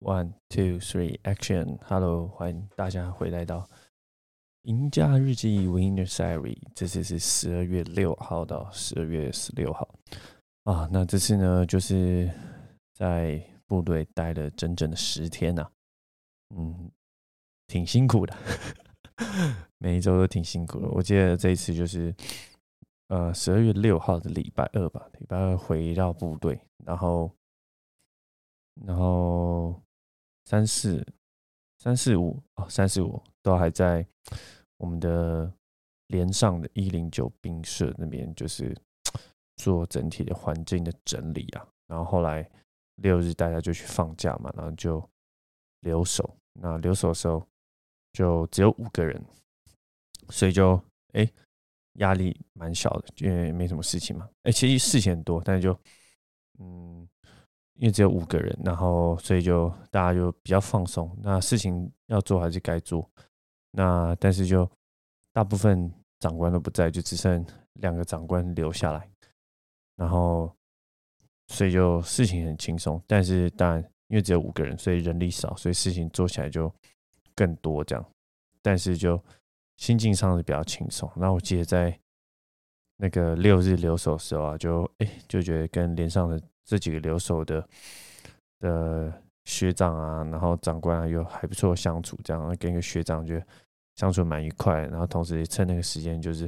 [0.00, 1.76] One, two, three, action!
[1.82, 3.62] Hello，欢迎大家回来到
[4.62, 6.56] 《赢家日记》Winner Diary。
[6.72, 9.88] 这次是十二月六号到十二月十六号
[10.62, 10.88] 啊。
[10.92, 12.30] 那这次呢，就是
[12.94, 15.68] 在部队待了整整的十天呐。
[16.54, 16.92] 嗯，
[17.66, 18.36] 挺辛苦的，
[19.78, 20.88] 每一周都挺辛苦的。
[20.90, 22.14] 我记得这一次就是
[23.08, 27.28] 呃十二月六号的礼拜二吧，礼拜二回到部队，然后
[28.86, 29.82] 然后。
[30.48, 31.06] 三四
[31.78, 34.06] 三四五哦，三四五都还在
[34.78, 35.52] 我们的
[36.06, 38.74] 连上的一零九兵舍那边，就是
[39.56, 41.68] 做整体的环境的整理啊。
[41.86, 42.50] 然后后来
[42.94, 45.06] 六日大家就去放假嘛，然后就
[45.80, 46.34] 留守。
[46.54, 47.46] 那留守的时候
[48.14, 49.22] 就只有五个人，
[50.30, 51.30] 所以就哎
[51.96, 54.26] 压力蛮小的，因为没什么事情嘛。
[54.44, 55.78] 哎，其实事情很多，但是就
[56.58, 57.06] 嗯。
[57.78, 61.16] 因为只有五个人，然后所以就大家就比较放松。
[61.22, 63.08] 那事情要做还是该做，
[63.70, 64.68] 那但是就
[65.32, 65.88] 大部分
[66.18, 69.08] 长官都不在，就只剩两个长官留下来。
[69.94, 70.52] 然后
[71.46, 76.72] 所以就事情很轻松，但是当然因为只有五个人，所以人力少，所以事情做起来就
[77.36, 78.04] 更多这样。
[78.60, 79.22] 但是就
[79.76, 81.08] 心境上是比较轻松。
[81.14, 81.96] 那我记得在
[82.96, 86.42] 那个六日留守时候啊，就哎就觉得跟连上的。
[86.68, 87.66] 这几个留守的
[88.60, 93.40] 的学长啊，然后长官啊，又还不错相处，这样跟一个学长就
[93.96, 94.82] 相处蛮愉快。
[94.88, 96.46] 然后同时也趁那个时间，就是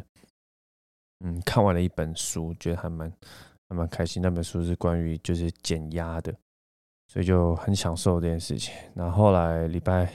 [1.24, 3.10] 嗯，看完了一本书，觉得还蛮
[3.70, 4.20] 还蛮开心。
[4.20, 6.30] 那本书是关于就是减压的，
[7.08, 8.74] 所以就很享受这件事情。
[8.94, 10.12] 然后后来礼拜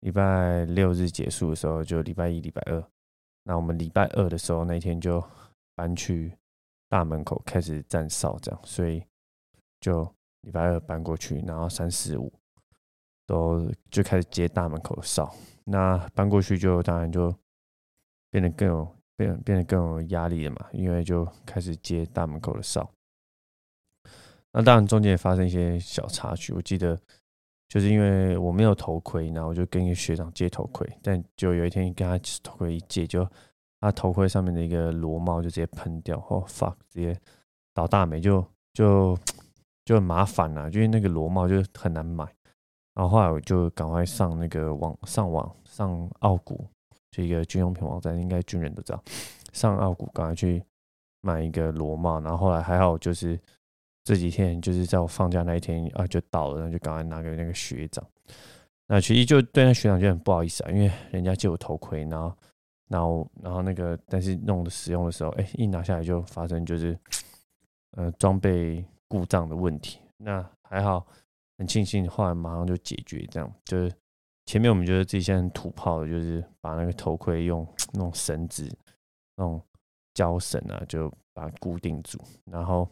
[0.00, 2.82] 礼拜六日结束的时候，就礼拜一、礼拜二。
[3.42, 5.22] 那我们礼拜二的时候那天就
[5.74, 6.32] 搬去。
[6.94, 9.02] 大门口开始站哨，这样，所以
[9.80, 10.08] 就
[10.42, 12.32] 礼拜二搬过去，然后三四五
[13.26, 15.34] 都就开始接大门口的哨。
[15.64, 17.34] 那搬过去就当然就
[18.30, 22.88] 变得更有变变得更有压力了嘛，因为就开始接大门口的哨。
[24.52, 26.96] 那当然中间也发生一些小插曲，我记得
[27.68, 33.28] 就是因为我没有头盔，然后我就跟一个学长借头盔，但就有一天跟他头盔一借就。
[33.84, 37.14] 他头盔上面的一个螺帽就直接喷掉，哦 fuck，直接
[37.74, 39.14] 倒大霉，就就
[39.84, 42.24] 就很麻烦了，因为那个螺帽就很难买。
[42.94, 46.66] 然后后来我就赶快上那个网上网上奥古，
[47.10, 49.02] 就一个军用品网站，应该军人都知道。
[49.52, 50.64] 上奥古赶快去
[51.20, 53.38] 买一个螺帽，然后后来还好，就是
[54.02, 58.02] 这几天就是在我放假那一天啊就到了，然后就赶快拿给那个学长。
[58.86, 62.34] 那其实就对那学长就很不好意思啊，因为人家借我头盔，然后。
[62.94, 66.96] 然后，然后那个，但是弄的使用的时候，哎，一拿下来就发生就是，
[67.96, 69.98] 呃，装备故障的问题。
[70.16, 71.04] 那还好，
[71.58, 73.26] 很庆幸，后来马上就解决。
[73.32, 73.92] 这样就是
[74.46, 78.64] 前面我们觉得自己现在很土炮的，就是把那个头盔用那种绳子、
[79.34, 79.60] 那种
[80.14, 82.16] 胶绳啊，就把它固定住。
[82.44, 82.88] 然后，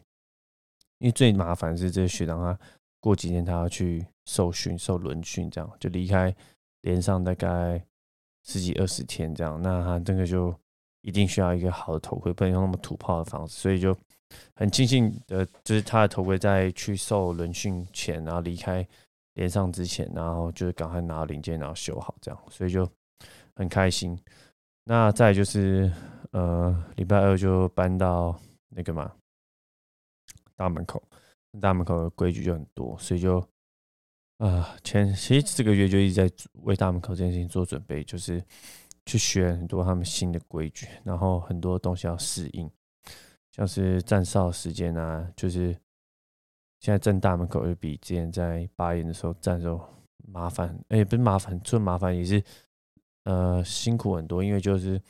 [0.98, 2.58] 因为最麻烦是这个学长他
[2.98, 6.34] 过几天他要去受训、受轮训，这样就离开
[6.80, 7.80] 连上大概。
[8.44, 10.54] 十几二十天这样，那他这个就
[11.02, 13.96] 一定需要一个好的头盔，不能用那么土炮的方式，所以就
[14.54, 18.86] 很庆幸的，就是他的头盔在去受轮训前，然后离开
[19.34, 22.88] 连上之前，然后就是赶快拿到零件，然后修好这样，所以就
[23.54, 24.18] 很开心。
[24.84, 25.92] 那再就是
[26.32, 28.38] 呃，礼拜二就搬到
[28.70, 29.12] 那个嘛
[30.56, 31.02] 大门口，
[31.60, 33.42] 大门口的规矩就很多，所以就。
[34.42, 38.44] 啊，前其实这个月就一直在为大门口这件事情做准备，就是
[39.06, 42.68] 去学很多他们新的规矩，然后很多东西要适应，
[43.52, 45.72] 像是站哨时间啊，就是
[46.80, 49.80] 现在站大门口就比之前在八点的时候站的时候
[50.26, 52.42] 麻烦，哎，不是麻烦，除了麻烦也是
[53.22, 55.00] 呃辛苦很多，因为就是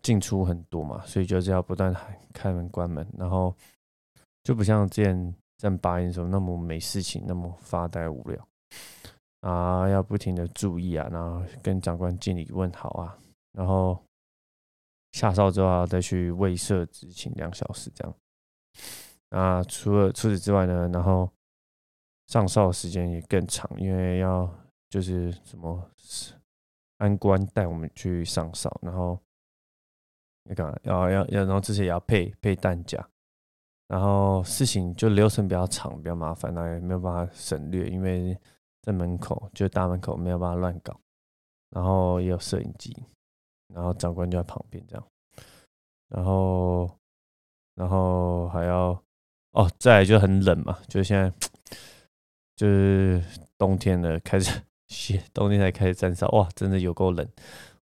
[0.00, 1.94] 进出很多嘛，所以就是要不断
[2.32, 3.54] 开门关门，然后
[4.42, 8.48] 就不像之前站八点的时候那么没事情，那么发呆无聊。
[9.40, 13.18] 啊，要不停的注意啊，然后跟长官敬礼问好啊，
[13.52, 13.98] 然后
[15.12, 18.14] 下哨之后要再去卫射执勤两小时这样。
[19.30, 21.30] 啊，除了除此之外呢，然后
[22.26, 24.46] 上哨时间也更长，因为要
[24.90, 25.90] 就是什么
[26.98, 29.18] 安官带我们去上哨，然后
[30.44, 33.02] 那个要要要，然后这些也要配配弹夹，
[33.88, 38.38] 然后事情就流程比较长，比较麻烦，那也没有办法省略，因为。
[38.82, 40.98] 在门口，就大门口没有办法乱搞，
[41.70, 42.96] 然后也有摄影机，
[43.74, 45.06] 然后长官就在旁边这样，
[46.08, 46.90] 然后，
[47.74, 49.02] 然后还要
[49.52, 51.32] 哦，再来就很冷嘛，就现在
[52.56, 53.22] 就是
[53.58, 57.28] 冬天了，开始 雪，冬天才开始站哨，哇，真的有够冷。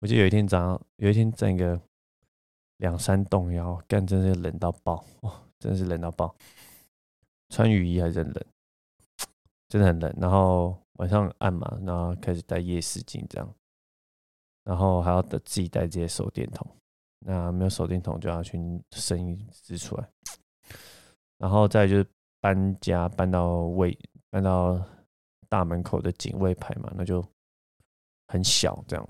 [0.01, 1.81] 我记得有一天早上，有一天站个
[2.79, 6.35] 两三栋，然后干，真是冷到爆，哇，真是冷到爆。
[7.51, 8.45] 穿雨衣还是很冷，
[9.69, 10.13] 真的很冷。
[10.19, 13.55] 然后晚上暗嘛，然后开始戴夜视镜这样，
[14.65, 16.67] 然后还要自己带这些手电筒。
[17.25, 18.59] 那没有手电筒就要去
[18.91, 20.09] 伸一支出来。
[21.39, 22.07] 然后再就是
[22.41, 23.97] 搬家，搬到卫，
[24.31, 24.81] 搬到
[25.49, 27.25] 大门口的警卫牌嘛，那就
[28.29, 29.09] 很小这样。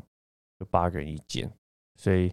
[0.58, 1.50] 就八个人一间，
[1.96, 2.32] 所以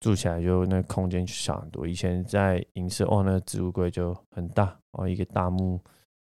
[0.00, 1.86] 住起来就那空间就小很多。
[1.86, 5.78] 以前在银色哦，那个置物柜就很大哦，一个大木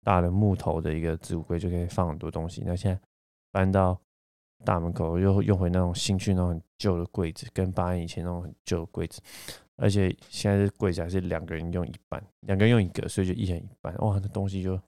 [0.05, 2.62] 大的木头的一个置物柜就可以放很多东西。
[2.65, 3.01] 那现在
[3.51, 3.99] 搬到
[4.65, 9.21] 大门口，又用回那种新去那种很旧的柜子，跟八年以前那种很旧的柜子。
[9.77, 13.93] 而且现在是柜子还是两个人用一半，两个人用一个，所以就一人一半。
[13.97, 14.81] 哇，那东西就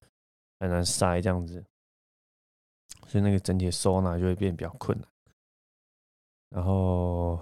[0.60, 1.64] 很难塞这样子，
[3.08, 5.08] 所以那个整体收纳就会变比较困难。
[6.50, 7.40] 然后，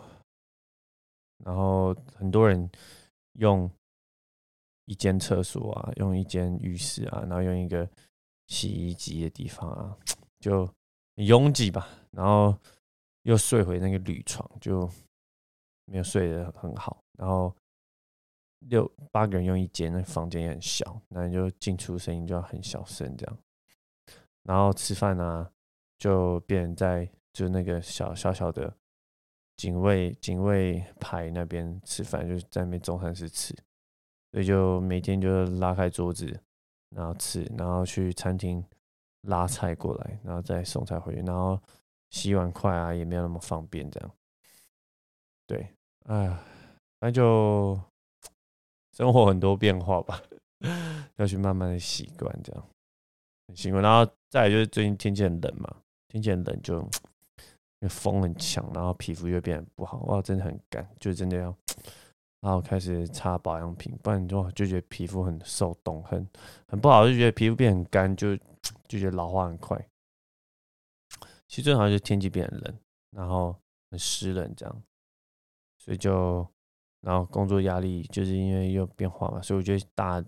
[1.45, 2.71] 然后很多人
[3.35, 3.71] 用
[4.87, 7.89] 一间厕所啊，用一间浴室啊，然后用一个
[8.47, 9.97] 洗衣机的地方啊，
[10.41, 10.69] 就
[11.17, 11.89] 拥挤吧。
[12.11, 12.57] 然后
[13.23, 14.89] 又睡回那个铝床，就
[15.87, 17.03] 没有睡得很好。
[17.19, 17.55] 然后
[18.61, 23.39] 六八个人用一间，那房间也很小，那你就进出声音就要很小声这样。
[24.43, 25.51] 然后吃饭呢，
[25.99, 28.77] 就变在就那个小小小的。
[29.57, 33.55] 警卫警卫排那边吃饭，就在那边中餐室吃，
[34.35, 36.27] 所以就每天就拉开桌子，
[36.91, 38.65] 然后吃，然后去餐厅
[39.29, 41.57] 拉菜过来，然后再送菜回去，然后
[42.11, 44.11] 洗碗筷啊也没有那么方便，这样。
[45.47, 45.69] 对，
[46.07, 46.37] 哎，
[46.99, 47.81] 那就
[48.91, 50.21] 生活很多变化吧，
[51.15, 52.69] 要去慢慢的习惯这样，
[53.47, 53.81] 很习惯。
[53.81, 55.77] 然后再就是最近天气很冷嘛，
[56.09, 56.85] 天气很冷就。
[57.87, 61.55] 风很强，然后皮肤又变得不好，哇，真的很干，就真的要，
[62.45, 66.29] 然后开始擦保养品，不然就就觉得皮肤很受冻，很
[66.69, 68.37] 很不好，就觉得皮肤变很干，就
[68.87, 69.89] 就觉得老化很快。
[71.49, 72.79] 其实最好就是天气变冷，
[73.13, 73.57] 然后
[73.91, 74.83] 很湿冷这样，
[75.79, 76.47] 所以就
[77.01, 80.21] 然后工作压力就是因为又变化嘛，所以我觉得大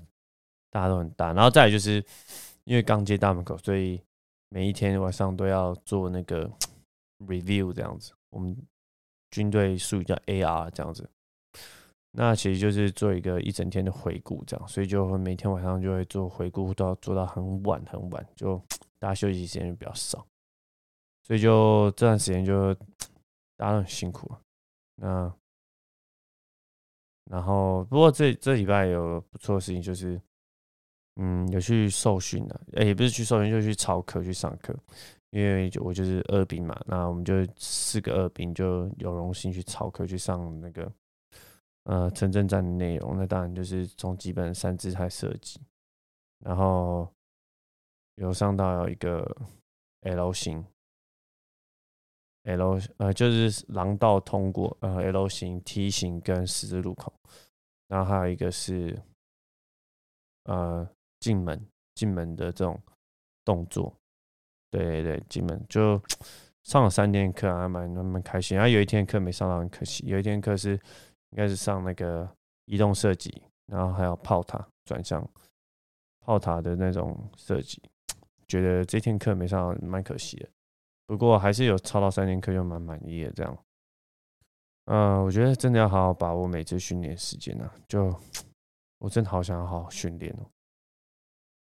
[0.71, 2.03] 大家都很大，然后再来就是
[2.65, 4.01] 因为刚接大门口，所以
[4.49, 6.51] 每一天晚上都要做那个。
[7.27, 8.55] review 这样子，我们
[9.31, 11.09] 军队术语叫 AR 这样子，
[12.19, 18.57] 那其实就是做一个一整天的回顾这样，所以就每天晚上就会做回顾，到做到很晚很晚，就
[18.99, 20.27] 大家休息时间就比较少，
[21.23, 22.75] 所以就这段时间就
[23.59, 24.41] 大家都很辛苦了。
[24.95, 25.31] 那
[27.31, 30.19] 然后不过这这礼拜有不错的事情，就是
[31.17, 34.75] 嗯有去受训的，哎也不是去受训，就去操课去上课。
[35.31, 40.91] 因为我就是二兵嘛，那我们就四个二兵就有荣幸去草科去上那个
[41.87, 43.17] 呃城镇战的内容。
[43.17, 45.61] 那当然就是从基本三姿态设计，
[46.45, 47.11] 然后
[48.17, 49.37] 有上到一个
[50.03, 50.65] L 型
[52.45, 57.13] ，L 呃就是廊道通过呃 L 型、梯形跟十字路口，
[57.89, 59.01] 然后还有一个是
[60.45, 60.89] 呃
[61.21, 62.81] 进门进门的这种
[63.45, 63.95] 动作。
[64.69, 65.99] 对对，进门就
[66.65, 68.57] 上了三天课，还蛮蛮开心。
[68.57, 70.05] 然后有一天课没上到，很可惜。
[70.07, 70.79] 有一天课是
[71.31, 72.29] 应该是上那个
[72.65, 75.27] 移动设计，然后还有炮塔转向
[76.21, 77.81] 炮塔的那种设计，
[78.49, 80.49] 觉得这天课没上蛮可惜的。
[81.07, 83.31] 不过还是有超到三天课，就蛮满意的。
[83.33, 83.59] 这样，
[84.87, 87.73] 嗯，我觉得真的要好好把握每次训练时间啊！
[87.89, 88.15] 就
[88.99, 90.47] 我真的好想要好好训练哦，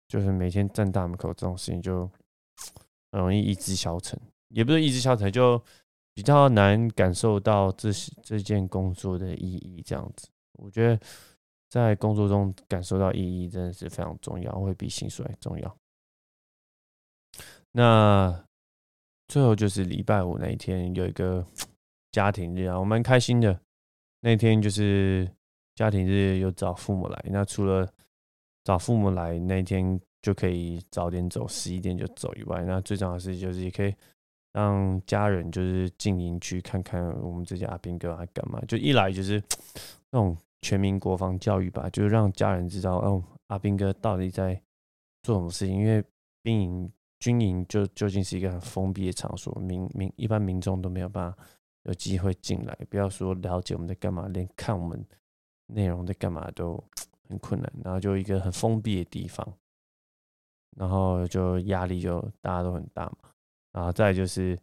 [0.09, 2.11] 就是每天站大门口这种事情就。
[3.11, 5.63] 很容易意志消沉，也不是意志消沉，就
[6.15, 7.91] 比较难感受到这
[8.23, 9.83] 这件工作的意义。
[9.85, 10.99] 这样子，我觉得
[11.69, 15.77] 在工作中感受到意义真的是非常重要，会比薪水还重要。
[17.73, 18.47] 那
[19.29, 21.45] 最后就是礼拜五那一天有一个
[22.13, 23.61] 家庭日啊，我蛮开心的。
[24.21, 25.31] 那天就是
[25.75, 27.25] 家庭日，有找父母来。
[27.29, 27.93] 那除了
[28.63, 30.01] 找父母来那天。
[30.25, 33.95] 就可以早点走，十一点就走以外，那最重要的是就是也可以
[34.55, 38.59] 让家人就是进营区看看我们这些阿兵哥还干嘛。
[38.67, 39.43] 就一来就是
[40.11, 44.59] 那种全民国防教育吧，就是让家人知道哦，阿兵哥到底在
[45.23, 45.77] 做什么事情。
[45.77, 46.03] 因为
[46.41, 51.39] 兵营、军营就究竟是一个很封闭的场所，民民一般民众都没有办法
[51.83, 55.05] 有机会进来，不要说了解我们在干嘛，连看我们
[55.67, 56.83] 内容在干嘛都
[57.29, 57.73] 很困难。
[57.83, 59.47] 然后就一个很封闭的地方。
[60.77, 63.31] 然后就压力就大家都很大嘛，
[63.75, 64.59] 啊再就是，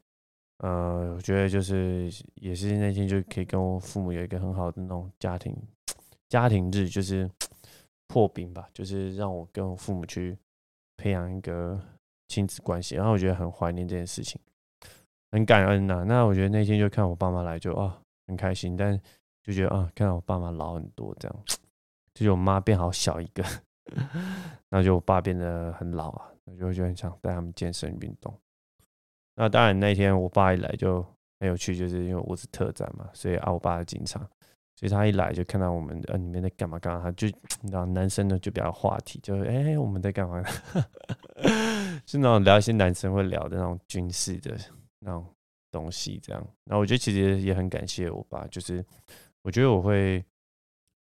[0.58, 5.56] 呃，我觉得就是也是那天就可以跟我父母有一个很好的那种家庭
[6.30, 7.30] 家庭日，就是
[8.08, 10.38] 破冰吧，就是让我跟我父母去
[10.96, 11.80] 培养一个
[12.30, 14.40] 亲子关系，然后我觉得很怀念这件事情，
[15.32, 16.06] 很感恩呐。
[16.08, 18.98] 那我觉得那天就看我爸妈来就啊很开心，但
[19.44, 21.44] 就觉得啊看到我爸妈老很多这样，
[22.14, 23.44] 就是我妈变好小一个。
[24.70, 28.34] 那就我爸变得很老啊，我就就很想带他们健身运动。
[29.36, 31.02] 那当然那天我爸一来就
[31.40, 34.20] 很有趣，就是因为我是特战嘛，所以啊我爸是警察，
[34.76, 37.28] 所以他一来就看到我们呃里面在干嘛干嘛，他就
[37.62, 40.44] 你知道男生呢就比较话题，就是哎我们在干嘛，
[42.06, 44.56] 是那种聊一些男生会聊的那种军事的
[45.00, 45.26] 那种
[45.72, 46.42] 东西这样。
[46.66, 48.86] 然后我觉得其实也很感谢我爸，就是
[49.42, 50.24] 我觉得我会。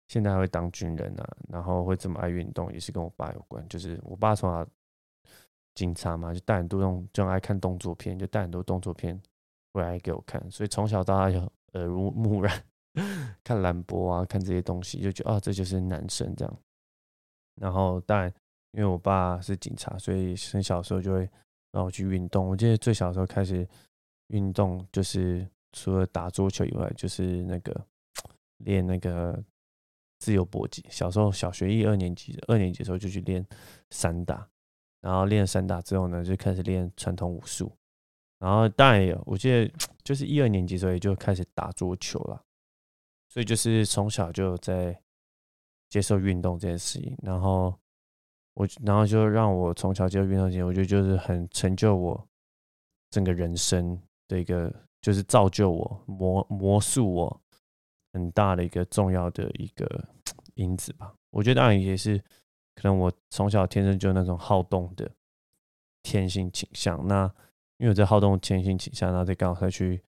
[0.07, 3.67] 现在会当军人啊，然后会这么爱运动，也是跟我爸有关。
[3.67, 4.63] 就是我爸从小
[5.75, 9.21] 警察嘛，就带很多动，就爱看动作片，就带很多动作片
[9.73, 10.43] 回来给我看。
[10.49, 11.39] 所以从小到大就
[11.73, 12.63] 耳濡目染，
[13.43, 16.57] 看兰博啊，看这些东西，就觉得啊，这就是男生这样。
[17.61, 18.33] 然后当然，
[18.71, 21.29] 因为我爸是警察，所以很小时候就会
[21.71, 22.47] 让我去运动。
[22.47, 23.67] 我记得最小时候开始
[24.29, 27.85] 运动，就是除了打桌球以外，就是那个
[28.57, 29.43] 练那个。
[30.17, 33.45] 自由搏击，小时候小学一二年级，二年级的时候就去练
[33.89, 34.47] 散打，
[35.05, 37.71] 然后练散打之后呢，就开始练传统武术，
[38.39, 39.71] 然后当然有，我记得
[40.03, 42.41] 就是一二年级时候也就开始打桌球了，
[43.29, 44.99] 所以就是从小就在
[45.89, 47.71] 接受运动这件事情，然后
[48.55, 52.27] 我然后就让我从小接受运动这件我觉得就是很成就我
[53.11, 57.41] 整个人生的一个，就是造就我魔魔术我。
[58.13, 60.07] 很大的一个重要的一个
[60.55, 62.17] 因子吧，我觉得当然也是
[62.75, 65.09] 可能我从小天生就那种好动的
[66.03, 67.07] 天性倾向。
[67.07, 67.23] 那
[67.77, 70.01] 因为我在好动天性倾向，然后再刚好再去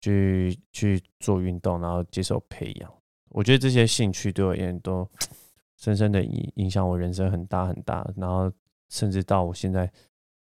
[0.00, 2.92] 去去做运动，然后接受培养。
[3.30, 5.08] 我觉得这些兴趣对我而言都
[5.78, 8.08] 深深的影影响我人生很大很大。
[8.16, 8.50] 然后
[8.88, 9.90] 甚至到我现在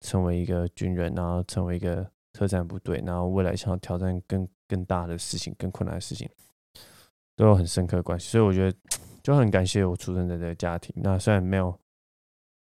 [0.00, 6.28] 成为一个军人，然后成为一个特战部队，然后未来想要挑战更更大的事情、更困难的事情。
[7.36, 8.78] 都有很深刻的关系，所以我觉得
[9.22, 10.94] 就很感谢我出生在这个家庭。
[10.96, 11.78] 那虽然没有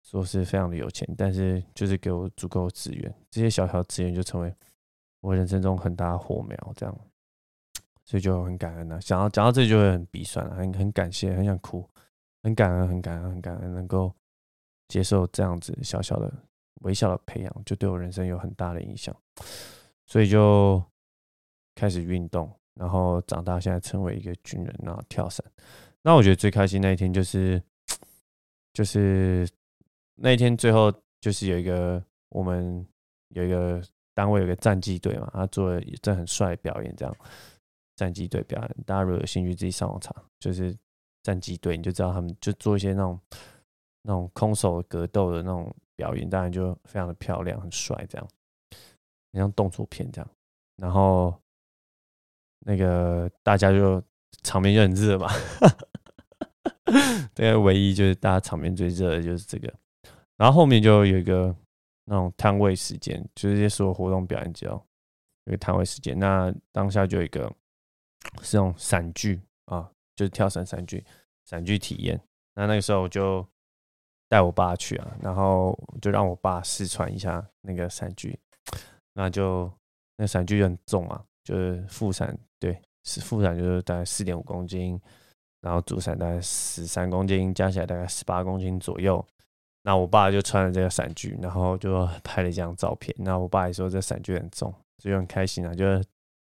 [0.02, 4.54] 说是非常的有钱，但是就是给我足够的资源，这些小小资源就成为
[5.22, 6.74] 我人生中很大的火苗。
[6.76, 6.98] 这样，
[8.04, 9.00] 所以就很感恩了。
[9.02, 11.88] 想到讲到这就会很鼻酸了，很很感谢，很想哭，
[12.44, 14.14] 很感恩，很感恩，很感恩，能够
[14.88, 16.32] 接受这样子小小的、
[16.82, 19.16] 微小的培养，就对我人生有很大的影响。
[20.06, 20.84] 所以就
[21.74, 22.52] 开始运动。
[22.76, 25.42] 然后长大，现在成为一个军人，然后跳伞。
[26.06, 27.60] 那我觉得最开心那一天就是，
[28.74, 29.50] 就是
[30.14, 32.86] 那一天最后就是有一个我们
[33.30, 33.82] 有一个
[34.14, 37.16] 单位有个战机队嘛，他做了一阵很帅的表演，这样
[37.96, 38.76] 战机队表演。
[38.86, 40.78] 大家如果有兴趣，自己上网查，就是
[41.24, 43.20] 战机队，你就知道他们就做一些那种
[44.04, 48.28] 那种空手格斗的那种表演，当然就非常的漂亮，很帅，这样，
[49.34, 50.32] 很像动作片这样，
[50.76, 51.34] 然后。
[52.68, 54.02] 那个大家就
[54.42, 55.28] 场面就很热嘛，
[57.34, 59.74] 对，唯一就是大家场面最热的就是这个，
[60.38, 61.56] 然后后面就有一个
[62.06, 64.84] 那种摊位时间，就是些所有活动表演之后
[65.46, 66.18] 有个摊位时间。
[66.18, 67.52] 那当下就有一个
[68.42, 71.04] 是那种伞具啊，就是跳伞伞具
[71.46, 72.20] 伞具体验。
[72.54, 73.46] 那那个时候我就
[74.30, 78.40] 带我爸去啊，然后就让我爸试穿一下那个伞具，
[79.14, 79.72] 那就
[80.18, 81.24] 那伞具很重啊。
[81.44, 85.00] 就是副伞，对，是副伞，就是大概四点五公斤，
[85.66, 89.26] 然后主伞大概十三公斤，加起来大概十八公斤左右。
[89.82, 93.16] 那我爸就穿了这个伞具，然后就拍了一张照片。
[93.18, 95.84] 那我爸也说这伞具很重，所以很开心啊，就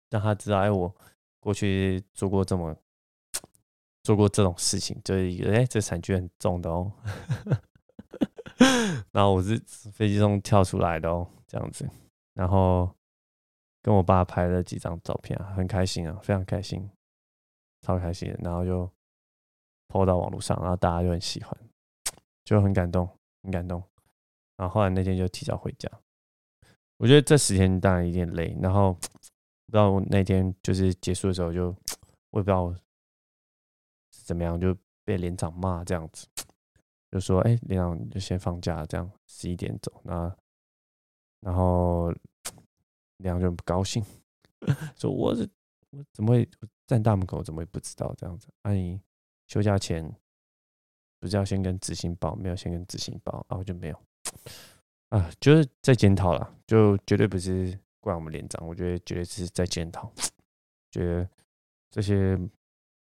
[0.09, 0.93] 让他知道，哎，我
[1.39, 2.75] 过去做过这么
[4.03, 6.91] 做过这种事情，就是一个，哎，这伞具很重的哦。
[9.13, 9.57] 然后我是
[9.93, 11.89] 飞机中跳出来的哦，这样子，
[12.33, 12.93] 然后。
[13.85, 16.89] 跟我爸拍了几张照片啊，很开心啊，非常开心，
[17.83, 18.35] 超开心。
[18.41, 18.89] 然后就
[19.95, 21.57] 抛到网络上，然后大家就很喜欢，
[22.43, 23.07] 就很感动，
[23.43, 23.81] 很感动。
[24.57, 25.89] 然后后来那天就提早回家，
[26.97, 28.53] 我觉得这十天当然有点累。
[28.61, 31.67] 然后不知道那天就是结束的时候，就
[32.31, 32.75] 我也不知道
[34.11, 34.75] 怎么样，就
[35.05, 36.27] 被连长骂这样子，
[37.09, 40.35] 就说：“哎，连长就先放假，这样十一点走。”那
[41.39, 42.13] 然后。
[43.19, 44.03] 连长就很不高兴，
[44.99, 45.49] 说：“我是
[45.91, 46.49] 我怎么会
[46.85, 47.41] 站大门口？
[47.41, 48.49] 怎么会不知道这样子？
[48.63, 48.99] 阿姨
[49.47, 50.03] 休假前
[51.19, 53.99] 不是要先跟执行报，没有先跟执行报，然后就没有。
[55.09, 60.11] 啊，就是在检讨了，就绝对不是怪我们连长，我觉得绝对是在检讨，
[60.91, 61.29] 觉得
[61.91, 62.37] 这些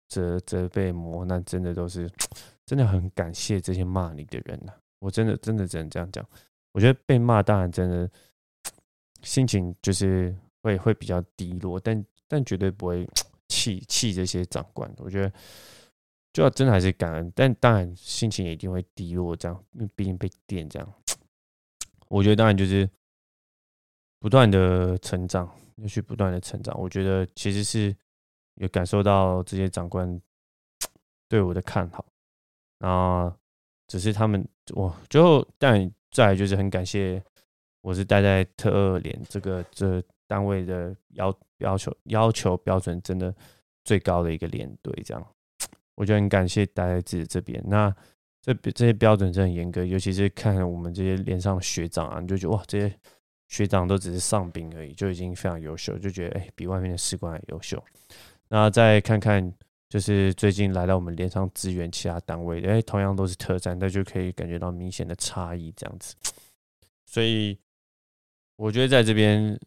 [0.06, 2.11] 责责备磨难真的都是
[2.66, 6.25] 真的很感谢这些骂你的人呐，我真的真的只能这样讲，
[6.73, 8.08] 我觉得被骂当然真的
[9.23, 13.08] 心情就是会会比较低落，但但绝对不会
[13.49, 15.32] 气气这些长官，我觉得。
[16.38, 20.95] 就要真的还是感恩，但当然心情也一定会低落，这样，因为毕竟被电这样。
[22.07, 22.88] 我觉得当然就是
[24.21, 26.80] 不断的成长，要去不断的成长。
[26.80, 27.92] 我觉得其实是
[28.54, 30.23] 有感受到这些长官
[31.28, 32.07] 对我的看好，
[32.78, 33.37] 然后
[33.88, 37.21] 只是他们，我最后但再就是很感谢，
[37.80, 43.35] 我是待在特二连这个这单位的要要求要求标准真的
[43.83, 45.35] 最高的一个连队这样。
[45.99, 47.61] 我就很感谢待在自己这边。
[47.67, 47.93] 那
[48.40, 52.95] 这这些标准真的很严格，尤其是看我们这些连上学长啊，你就觉得哇，这些
[53.49, 57.83] 学长都只是上兵而已，就已经非常优秀，就觉得哎，比外面的士官还优秀。
[58.49, 59.52] 那再看看，
[59.88, 66.14] 就是最近来到我们连上支援其他单位，哎，同样都是特战，那就可以感觉到明显的差异这样子。
[67.07, 67.59] 所以
[68.55, 69.59] 我觉得在这边，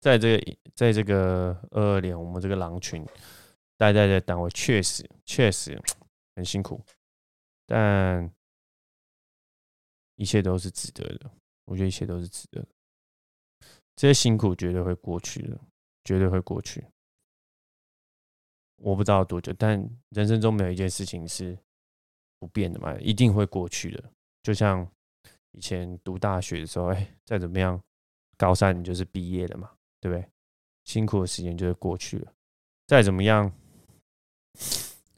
[0.00, 3.06] 在这个在这个二二连，我们这个狼群。
[3.78, 5.80] 待在这单位确实确实
[6.36, 6.78] 很辛苦，
[7.64, 8.30] 但
[10.16, 11.30] 一切都是值得的。
[11.64, 12.68] 我觉得一切都是值得的，
[13.96, 15.58] 这些辛苦绝对会过去的，
[16.04, 16.84] 绝对会过去。
[18.76, 21.58] 我不知道多久，但人生中没有一件事情是
[22.38, 24.12] 不变的嘛，一定会过去的。
[24.42, 24.86] 就像
[25.52, 27.82] 以前读大学的时候，哎，再怎么样，
[28.36, 30.28] 高三你就是毕业了嘛，对不对？
[30.84, 32.34] 辛苦的时间就是过去了，
[32.86, 33.50] 再怎么样。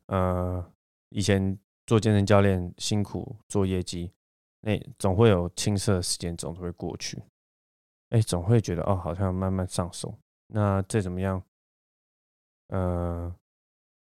[0.06, 0.72] 呃，
[1.08, 4.12] 以前做健身教练辛苦做业绩，
[4.60, 7.22] 那总会有青涩的时间，总会过去。
[8.10, 10.14] 哎，总会觉得哦，好像慢慢上手。
[10.48, 11.42] 那再怎么样，
[12.68, 13.34] 呃，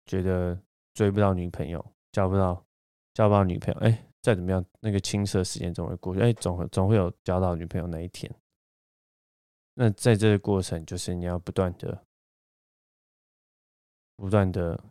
[0.06, 0.62] 觉得
[0.94, 2.66] 追不到女朋友，交不到
[3.13, 6.22] 交不到女朋友，哎，再怎么样，那个青涩时间总会过去。
[6.22, 8.30] 哎，总会总会有交到女朋友那一天。
[9.76, 12.04] 那在这个过程，就是你要不断的、
[14.18, 14.84] 不断的。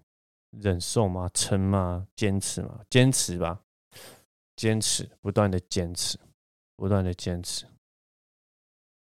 [0.52, 1.28] 忍受吗？
[1.32, 2.06] 撑吗？
[2.14, 2.80] 坚持吗？
[2.88, 3.62] 坚持吧，
[4.54, 6.18] 坚持，不断的坚持，
[6.76, 7.66] 不断的坚持，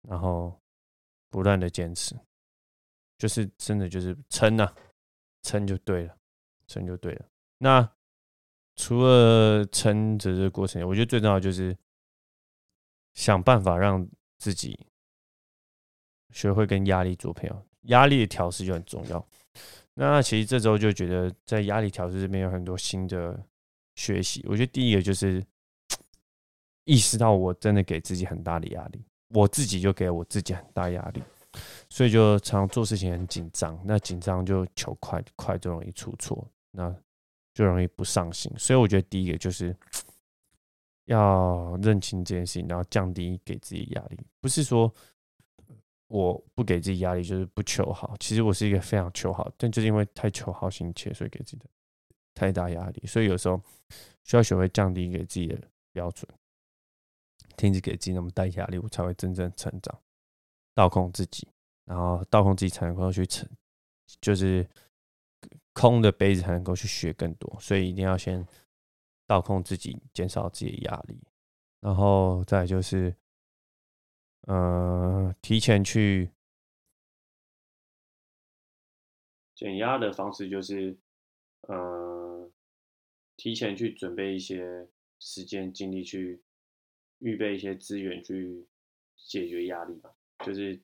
[0.08, 0.62] 然后
[1.30, 2.16] 不断的坚持，
[3.18, 4.74] 就是真的就是撑呐，
[5.42, 6.16] 撑就对了，
[6.68, 7.26] 撑就对了。
[7.58, 7.92] 那
[8.76, 11.76] 除了撑着这个过程，我觉得最重要就是
[13.16, 14.88] 想办法让自己
[16.32, 19.28] 学会跟压力做朋友，压力的调试就很重要。
[19.96, 23.40] 那其实这周就觉得在压力调试这边有很多新的
[23.96, 24.44] 学习。
[24.50, 25.44] 我觉得第一个就是
[26.86, 31.22] 意识到我真的给自己很大的压力，我自己就给我自己很大压力，
[31.90, 33.80] 所以就常常做事情很紧张。
[33.86, 36.94] 那紧张就求快，快就容易出错，那
[37.54, 38.52] 就容易不上心。
[38.58, 39.76] 所以我觉得第一个就是
[41.06, 44.92] 要认清这件事情，然后降低给自己压力，不是说。
[46.14, 48.16] 我不给自己压力，就是不求好。
[48.20, 51.66] 其实我是一个非常求好，但就是因为太求好心切，所以给自己的
[52.36, 53.04] 太大压力。
[53.08, 53.60] 所以有时候
[54.24, 55.60] 需要学会降低给自己的
[55.92, 56.32] 标准，
[57.58, 60.00] 停止给自己那么大压力，我才会真正成长。
[60.76, 61.48] 倒空自己，
[61.86, 63.50] 然后倒空自己才能够去成，
[64.22, 64.70] 就是
[65.74, 67.58] 空的杯子才能够去学更多。
[67.60, 68.48] 所以一定要先
[69.26, 71.20] 倒空自己，减少自己的压力，
[71.80, 73.16] 然后再就是。
[74.48, 76.32] 呃，提前去
[79.56, 80.98] 减压的方式就是，
[81.62, 82.52] 呃，
[83.38, 86.42] 提前去准备一些时间精力去
[87.20, 88.68] 预备一些资源去
[89.16, 90.14] 解决压力吧。
[90.40, 90.82] 就是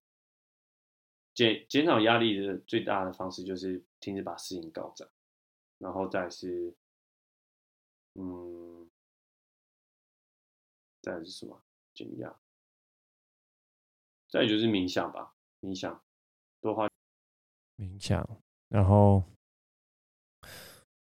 [1.34, 5.06] 减减少压力的最大的方式就是停止把事情搞砸，
[5.80, 6.74] 然后再是，
[8.14, 8.90] 嗯，
[11.02, 11.62] 再是什么
[11.94, 12.34] 减压？
[14.30, 16.00] 再就是冥想吧，冥想，
[16.62, 16.88] 多花
[17.78, 18.24] 冥想，
[18.68, 19.24] 然后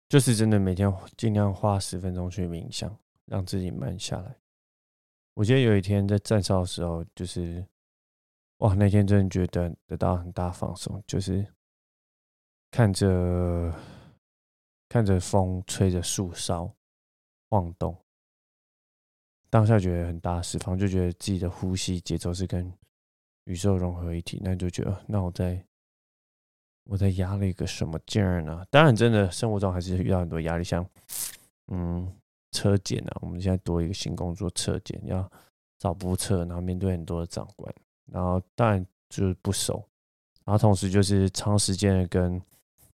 [0.09, 4.35] 就是真的每天尽量花十分钟去冥想，让自己慢下来。
[5.35, 7.65] 我记得有一天在站哨的时候，就是
[8.57, 11.47] 哇，那天真的觉得得到很大放松，就是
[12.71, 13.73] 看着
[14.89, 16.69] 看着风吹着树梢
[17.49, 17.97] 晃动，
[19.49, 22.69] 当下觉得很大释放，就觉得自己的呼吸节奏是跟。
[23.45, 25.63] 宇宙融合一体，那就觉得，那我在
[26.85, 28.65] 我在压了一个什么劲儿呢？
[28.69, 30.85] 当然，真的生活中还是遇到很多压力，像
[31.67, 32.13] 嗯
[32.51, 35.29] 车检啊，我们现在多一个新工作，车检要
[35.79, 37.73] 找不测，然后面对很多的长官，
[38.11, 39.83] 然后当然就是不熟，
[40.45, 42.41] 然后同时就是长时间的跟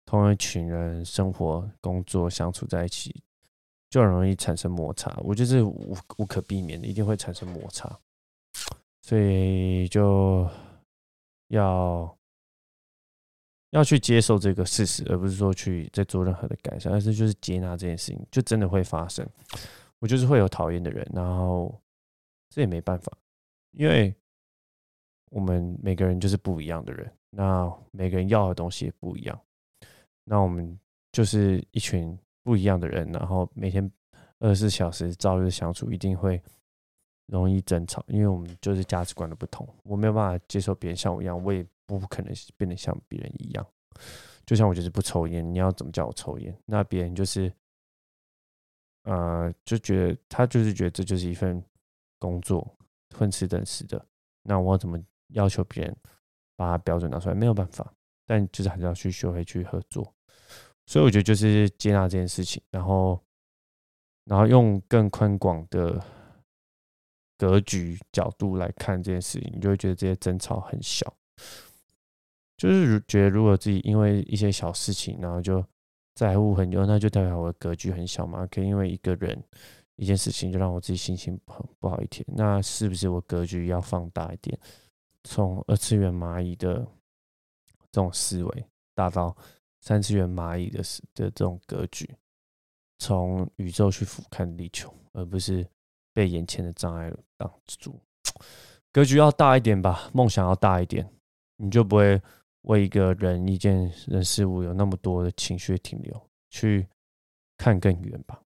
[0.04, 3.22] 同一群人生活、工作相处在一起，
[3.90, 5.16] 就很容易产生摩擦。
[5.24, 7.98] 我觉得是无无可避免的，一定会产生摩擦，
[9.06, 10.50] 所以就
[11.46, 12.18] 要
[13.70, 19.24] 要去接受这个事实，而不是说去再做任何的改善，而是就是接纳这件事情，就真的会发生。
[20.00, 21.72] 我就是会有讨厌的人，然后
[22.48, 23.16] 这也没办法，
[23.70, 24.12] 因为
[25.30, 29.40] 我们每个人就是不一样的人，那每个人要的东西也不一样，
[30.24, 30.76] 那我们
[31.12, 33.88] 就是一群不一样的人，然后每天
[34.40, 36.42] 二十四小时朝日相处，一定会
[37.26, 43.66] 容易争吵，因为我们就是价值观的不同，我没有办法接受别人像我一样，我也不可能变得像别人一样。
[44.44, 46.56] 就像我就是不抽烟，你要怎么叫我抽烟？
[46.64, 47.52] 那别人就是。
[49.08, 51.62] 呃，就觉得他就是觉得这就是一份
[52.18, 52.76] 工作，
[53.16, 54.04] 混吃等死的。
[54.42, 55.96] 那我怎么要求别人
[56.56, 57.34] 把标准拿出来？
[57.36, 57.88] 没有办法，
[58.26, 60.12] 但就是还是要去学会去合作。
[60.86, 63.16] 所以我觉得就是接纳这件事情，然后，
[64.24, 66.04] 然后用更宽广的
[67.36, 71.12] 格局角度来看这件事情，你就会觉得这些争吵很小。
[72.56, 75.64] 就是觉得如果自己因为一些小事情，然后就。
[76.16, 78.46] 在乎很久，那就代表我的格局很小嘛？
[78.46, 79.38] 可以因为一个人、
[79.96, 82.24] 一件事情就让我自己心情很不好一天。
[82.28, 84.58] 那是不是我格局要放大一点，
[85.24, 86.76] 从二次元蚂蚁的
[87.92, 89.36] 这种思维，大到
[89.82, 90.78] 三次元蚂蚁的
[91.14, 92.08] 的这种格局，
[92.98, 95.68] 从宇宙去俯瞰地球，而不是
[96.16, 98.00] 被眼前的障碍挡住。
[98.90, 101.06] 格局要大一点吧，梦想要大一点，
[101.56, 102.18] 你就不会。
[102.62, 106.84] 为一个人、一件人事物有那么多的情绪停留，去
[107.56, 108.42] 看更远吧，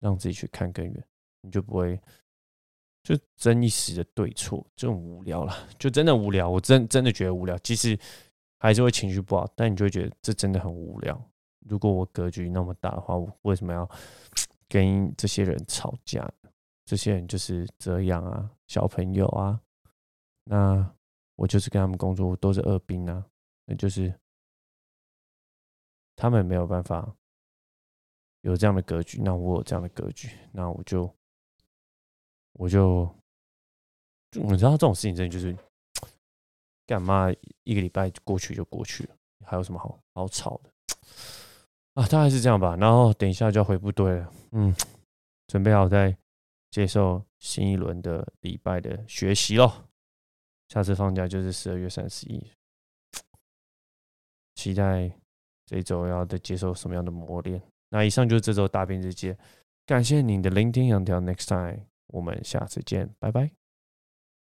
[0.00, 1.04] 让自己去看更远，
[1.42, 1.96] 你就不会
[3.04, 6.50] 就争一时的对错，这种无聊了，就真的无聊。
[6.50, 7.96] 我真真的觉得无聊，即使
[8.58, 11.30] 还是会情绪不好，但你就会觉得这真的很无聊。
[11.60, 13.88] 如果我格局那么大的话，我为什么要
[14.68, 16.28] 跟这些人吵架？
[16.90, 19.60] 这些人就是这样啊，小朋友啊，
[20.42, 20.92] 那
[21.36, 23.24] 我就是跟他们工作，都是二兵啊。
[23.64, 24.12] 那就是
[26.16, 27.14] 他们没有办法
[28.40, 31.08] 有这样的格局，那我有这样的格局，那我就
[32.54, 33.08] 我就
[34.32, 35.56] 你知道这种事情真的就是
[36.88, 37.30] 干嘛？
[37.62, 40.72] 一个礼拜过去就过去了，还有什么好好吵的
[41.94, 42.04] 啊？
[42.08, 42.74] 大概是这样吧。
[42.74, 44.74] 然后等一下就要回部队了，嗯，
[45.46, 46.16] 准备好再
[46.70, 49.70] 接受新一轮的礼拜的学习喽。
[50.68, 52.50] 下次放假就是十二月三十一。
[54.54, 55.10] 期待
[55.66, 57.60] 这周要再接受什么样的磨练。
[57.88, 59.34] 那以上就是这周大兵日记，
[59.84, 63.59] 感谢您的聆听，Until next time，我们下次见，拜拜。